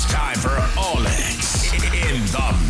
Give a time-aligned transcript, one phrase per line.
[0.00, 2.67] It's time for Olix in the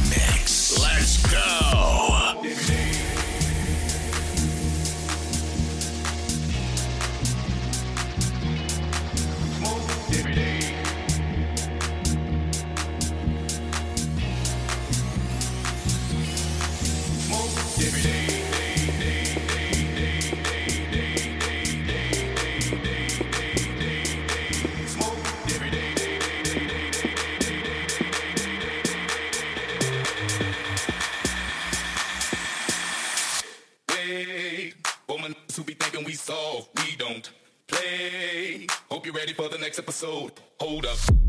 [39.99, 40.33] episode.
[40.61, 41.28] Hold up.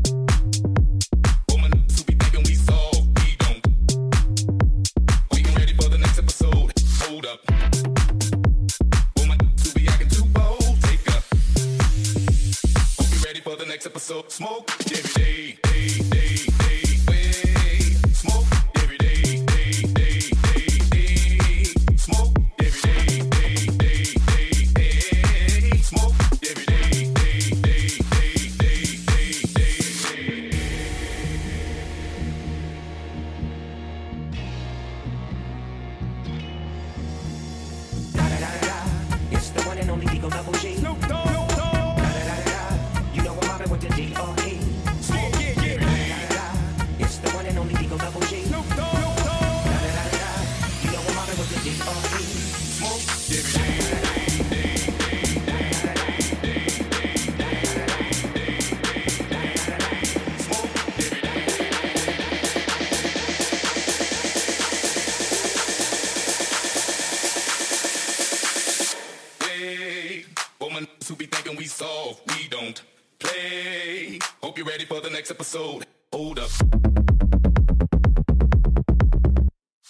[75.52, 75.84] Episode.
[76.12, 76.50] Hold up.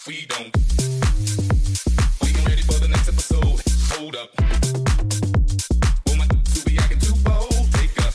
[0.06, 0.56] We don't.
[2.22, 3.60] We get ready for the next episode.
[3.93, 4.31] Hold up.
[6.09, 8.15] Woman who be acting too bold, take up.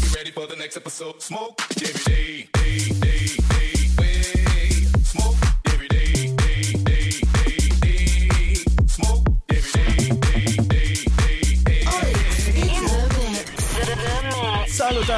[0.00, 1.20] You're ready for the next episode.
[1.20, 2.48] Smoke every day,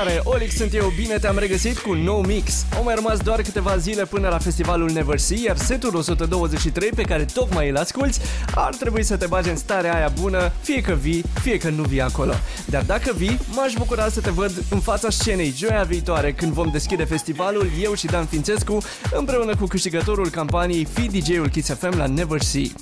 [0.03, 0.37] Salutare!
[0.37, 2.65] Olix sunt eu, bine te-am regăsit cu un nou mix.
[2.77, 7.03] Au mai rămas doar câteva zile până la festivalul Never See, iar setul 123 pe
[7.03, 8.19] care tocmai îl asculti
[8.55, 11.83] ar trebui să te bagi în starea aia bună, fie că vii, fie că nu
[11.83, 12.33] vii acolo.
[12.67, 16.69] Dar dacă vii, m-aș bucura să te văd în fața scenei joia viitoare când vom
[16.73, 18.79] deschide festivalul, eu și Dan Fințescu,
[19.13, 22.73] împreună cu câștigătorul campaniei Fi DJ-ul Kiss FM la Never See.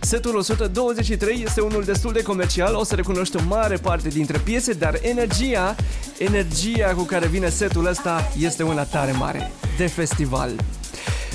[0.00, 4.72] Setul 123 este unul destul de comercial, o să recunoști o mare parte dintre piese,
[4.72, 5.76] dar energia,
[6.18, 10.50] energia cu care vine setul ăsta este una tare mare, de festival.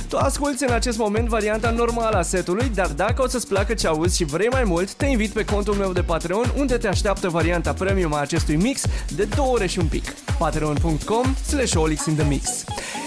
[0.09, 3.87] Tu asculti în acest moment varianta normală a setului, dar dacă o să-ți placă ce
[3.87, 7.29] auzi și vrei mai mult, te invit pe contul meu de Patreon, unde te așteaptă
[7.29, 8.81] varianta premium a acestui mix
[9.15, 10.13] de două ore și un pic.
[10.37, 12.63] patreon.com slash olix in the mix.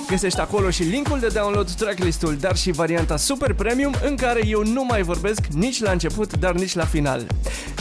[0.09, 4.63] Găsești acolo și linkul de download tracklistul, dar și varianta super premium în care eu
[4.65, 7.27] nu mai vorbesc nici la început, dar nici la final.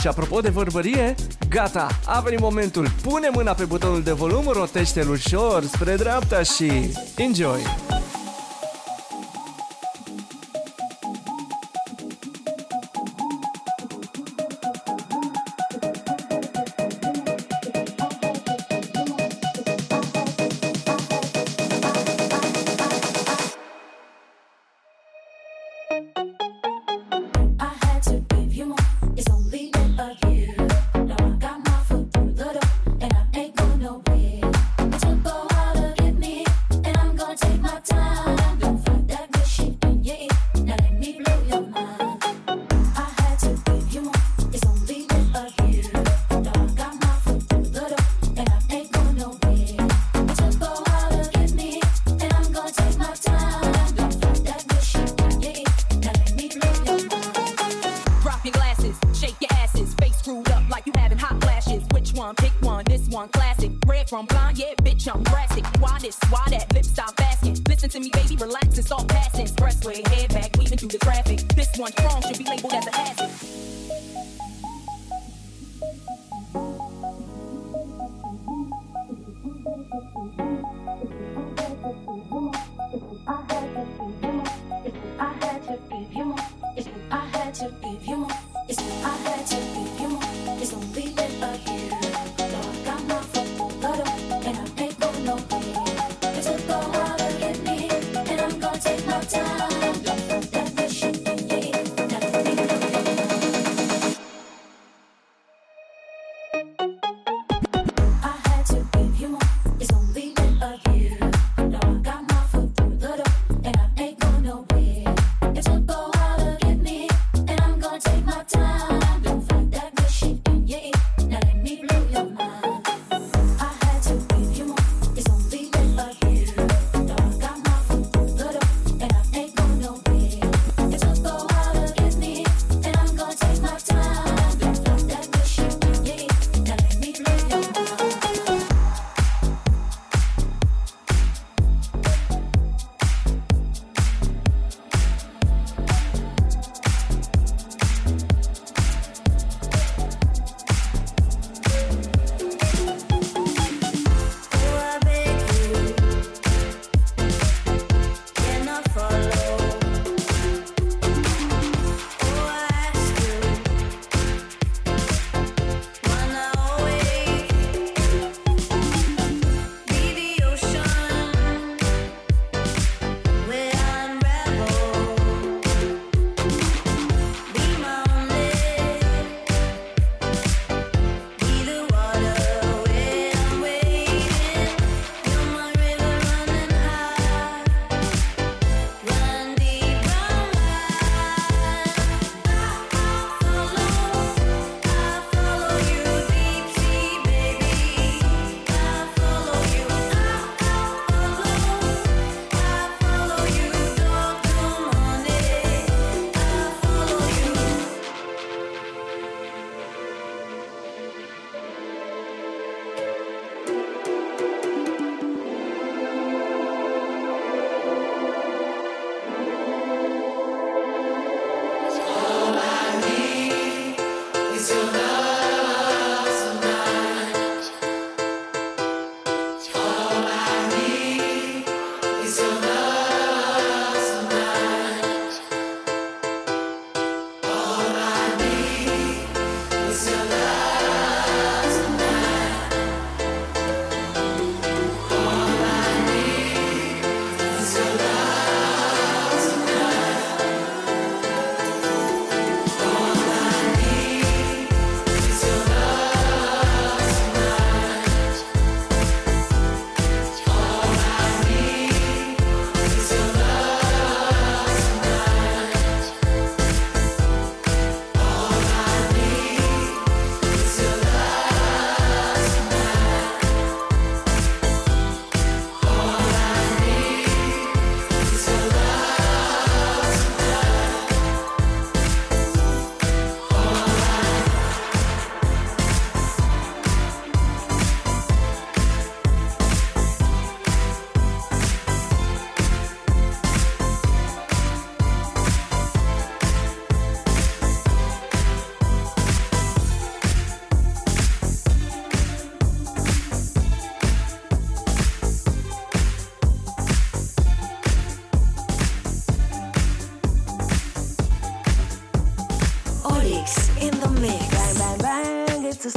[0.00, 1.14] Și apropo de vorbărie,
[1.48, 2.90] gata, a venit momentul.
[3.02, 6.70] Pune mâna pe butonul de volum, rotește-l ușor spre dreapta și
[7.16, 7.85] enjoy!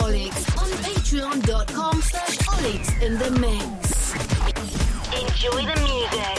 [0.00, 4.14] Olix on patreon.com slash Olix in the mix.
[5.14, 6.38] Enjoy the music.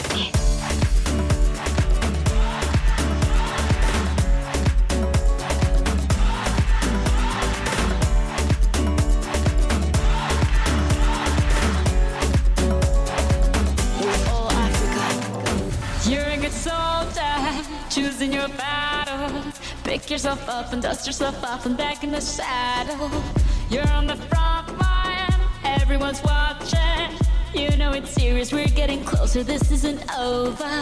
[17.90, 19.60] choosing your battles.
[19.82, 23.10] Pick yourself up and dust yourself off and back in the saddle.
[23.70, 27.16] You're on the front line, everyone's watching.
[27.54, 30.74] You know it's serious, we're getting closer, this isn't over.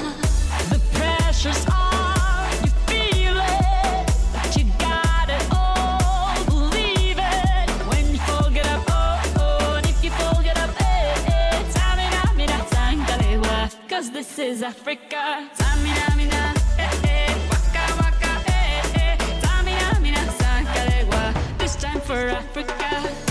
[0.71, 7.71] The pressure's on, you feel it, but you gotta all, believe it.
[7.91, 11.69] When you fall, get up, oh, and if you fall, get up, eh, eh, eh.
[13.87, 15.68] cause this is Africa.
[22.65, 23.28] forgot.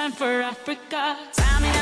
[0.00, 1.18] time for Africa.
[1.34, 1.79] Time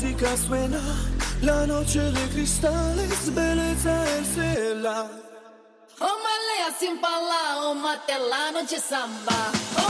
[0.00, 0.80] música suena,
[1.42, 5.06] la noche de cristales, belleza es ella.
[6.00, 9.52] Oh, malea sin pala, oh, matela, noche samba.
[9.76, 9.89] Oh.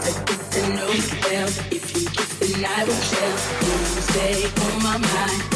[4.91, 5.50] my mind.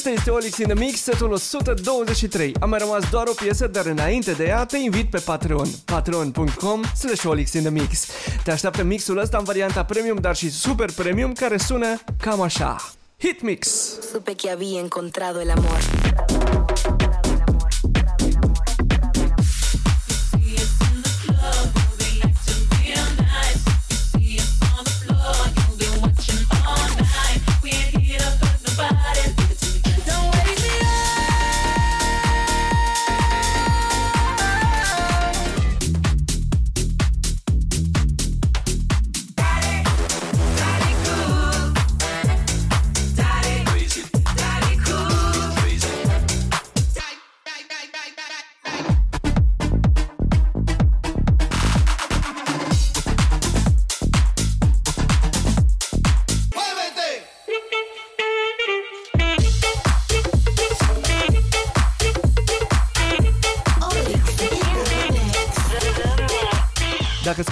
[0.00, 2.54] Acesta este Olix in the Mix, setul 123.
[2.60, 5.68] Am mai rămas doar o piesă, dar înainte de ea te invit pe Patreon.
[5.84, 8.06] Patreon.com slash Olix in the Mix.
[8.44, 12.76] Te așteaptă mixul ăsta în varianta premium, dar și super premium, care sună cam așa.
[13.18, 13.68] Hit Mix!
[14.12, 15.78] Supe que había encontrado el amor.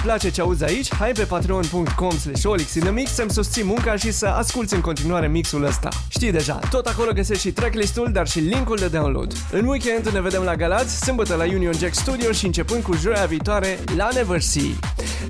[0.09, 3.95] Place ce auzi aici, hai pe patreon.com slash Olix in the Mix să-mi susții munca
[3.95, 5.89] și să asculti în continuare mixul ăsta.
[6.07, 9.33] Știi deja, tot acolo găsești și tracklist-ul, dar și linkul de download.
[9.51, 13.25] În weekend ne vedem la Galați, sâmbătă la Union Jack Studio și începând cu joia
[13.25, 14.75] viitoare la Never See.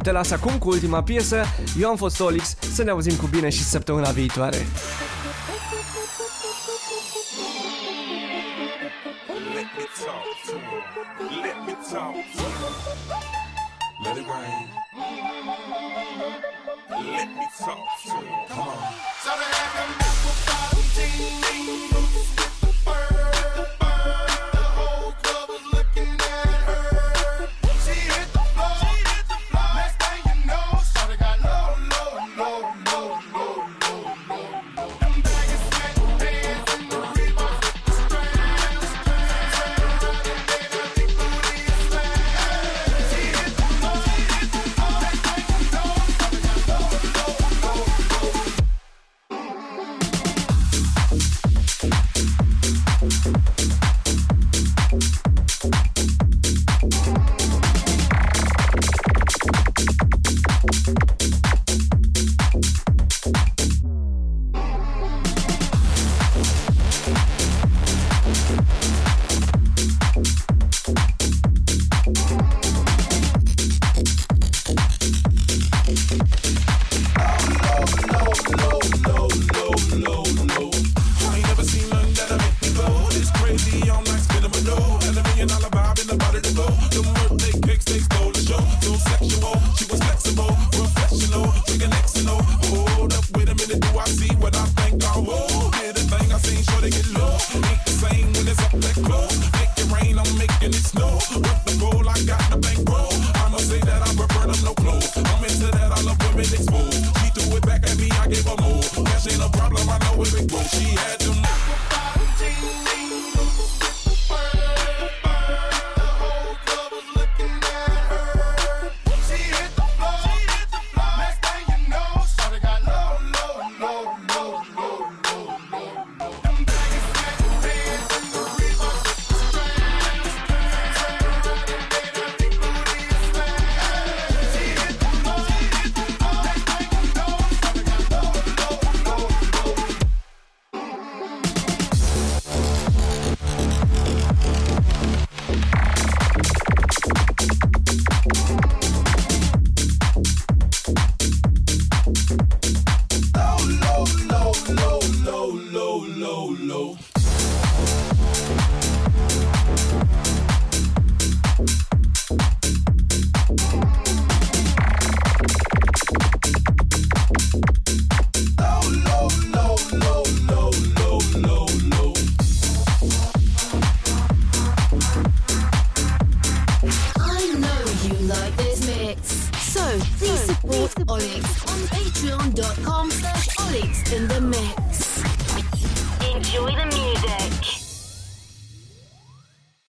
[0.04, 1.44] Te las acum cu ultima piesă,
[1.80, 4.58] eu am fost Olix, să ne auzim cu bine și săptămâna viitoare.
[9.56, 10.82] Let me talk to her.
[11.44, 13.39] Let me talk to her.
[14.02, 14.70] Let it rain.
[16.90, 18.48] Let me talk to her.
[18.48, 18.94] Come on.
[19.20, 22.39] So they had them apple bottom jeans